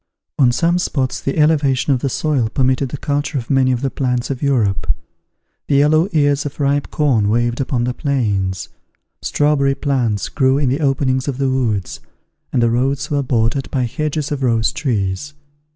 On 0.39 0.51
some 0.51 0.79
spots 0.79 1.21
the 1.21 1.37
elevation 1.37 1.93
of 1.93 1.99
the 1.99 2.09
soil 2.09 2.49
permitted 2.49 2.89
the 2.89 2.97
culture 2.97 3.37
of 3.37 3.51
many 3.51 3.71
of 3.71 3.81
the 3.81 3.91
plants 3.91 4.31
of 4.31 4.41
Europe: 4.41 4.91
the 5.67 5.75
yellow 5.75 6.09
ears 6.11 6.43
of 6.43 6.59
ripe 6.59 6.89
corn 6.89 7.29
waved 7.29 7.61
upon 7.61 7.83
the 7.83 7.93
plains; 7.93 8.69
strawberry 9.21 9.75
plants 9.75 10.27
grew 10.27 10.57
in 10.57 10.69
the 10.69 10.79
openings 10.81 11.27
of 11.27 11.37
the 11.37 11.51
woods, 11.51 11.99
and 12.51 12.63
the 12.63 12.71
roads 12.71 13.11
were 13.11 13.21
bordered 13.21 13.69
by 13.69 13.83
hedges 13.83 14.31
of 14.31 14.41
rose 14.41 14.71
trees. 14.71 15.35